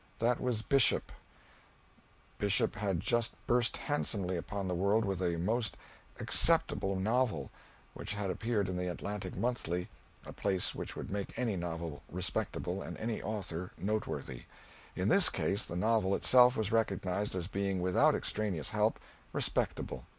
[0.17, 1.11] That was Bishop
[2.39, 5.77] Bishop had just burst handsomely upon the world with a most
[6.19, 7.51] acceptable novel,
[7.93, 9.89] which had appeared in the "Atlantic Monthly,"
[10.25, 14.45] a place which would make any novel respectable and any author noteworthy.
[14.95, 18.99] In this case the novel itself was recognized as being, without extraneous help,
[19.33, 20.07] respectable.